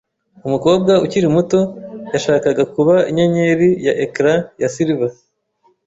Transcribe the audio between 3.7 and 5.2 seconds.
ya ecran ya silver.